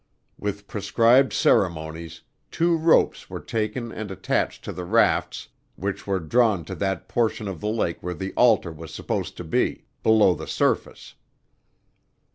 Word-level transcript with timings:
With 0.39 0.67
prescribed 0.67 1.31
ceremonies, 1.31 2.21
two 2.49 2.75
ropes 2.75 3.29
were 3.29 3.39
taken 3.39 3.91
and 3.91 4.09
attached 4.09 4.63
to 4.65 4.73
the 4.73 4.83
rafts 4.83 5.49
which 5.75 6.07
were 6.07 6.19
drawn 6.19 6.65
to 6.65 6.73
that 6.77 7.07
portion 7.07 7.47
of 7.47 7.61
the 7.61 7.69
lake 7.69 8.01
where 8.01 8.15
the 8.15 8.33
altar 8.33 8.71
was 8.71 8.91
supposed 8.91 9.37
to 9.37 9.43
be, 9.43 9.85
below 10.01 10.33
the 10.33 10.47
surface. 10.47 11.13